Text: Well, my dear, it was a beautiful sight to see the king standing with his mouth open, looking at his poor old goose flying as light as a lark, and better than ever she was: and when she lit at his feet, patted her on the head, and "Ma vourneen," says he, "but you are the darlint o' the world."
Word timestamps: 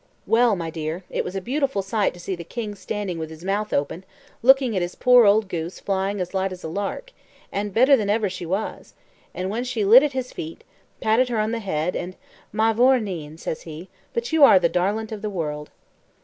Well, 0.25 0.55
my 0.55 0.71
dear, 0.71 1.03
it 1.11 1.23
was 1.23 1.35
a 1.35 1.41
beautiful 1.41 1.83
sight 1.83 2.15
to 2.15 2.19
see 2.19 2.35
the 2.35 2.43
king 2.43 2.73
standing 2.73 3.19
with 3.19 3.29
his 3.29 3.43
mouth 3.43 3.71
open, 3.71 4.03
looking 4.41 4.75
at 4.75 4.81
his 4.81 4.95
poor 4.95 5.25
old 5.27 5.47
goose 5.47 5.79
flying 5.79 6.19
as 6.19 6.33
light 6.33 6.51
as 6.51 6.63
a 6.63 6.67
lark, 6.67 7.11
and 7.51 7.71
better 7.71 7.95
than 7.95 8.09
ever 8.09 8.27
she 8.27 8.43
was: 8.47 8.95
and 9.35 9.51
when 9.51 9.63
she 9.63 9.85
lit 9.85 10.01
at 10.01 10.13
his 10.13 10.33
feet, 10.33 10.63
patted 11.01 11.29
her 11.29 11.37
on 11.37 11.51
the 11.51 11.59
head, 11.59 11.95
and 11.95 12.15
"Ma 12.51 12.73
vourneen," 12.73 13.37
says 13.37 13.61
he, 13.61 13.89
"but 14.11 14.31
you 14.33 14.43
are 14.43 14.57
the 14.57 14.67
darlint 14.69 15.13
o' 15.13 15.17
the 15.17 15.29
world." 15.29 15.69